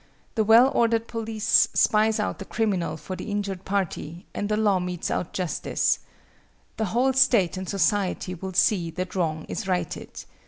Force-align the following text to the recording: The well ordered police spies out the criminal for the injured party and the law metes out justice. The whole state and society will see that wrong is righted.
The 0.33 0.43
well 0.43 0.71
ordered 0.73 1.07
police 1.07 1.67
spies 1.75 2.19
out 2.19 2.39
the 2.39 2.45
criminal 2.45 2.97
for 2.97 3.15
the 3.15 3.29
injured 3.29 3.65
party 3.65 4.25
and 4.33 4.49
the 4.49 4.57
law 4.57 4.79
metes 4.79 5.11
out 5.11 5.31
justice. 5.31 5.99
The 6.77 6.85
whole 6.85 7.13
state 7.13 7.55
and 7.55 7.69
society 7.69 8.33
will 8.33 8.53
see 8.53 8.89
that 8.89 9.13
wrong 9.13 9.45
is 9.47 9.67
righted. 9.67 10.25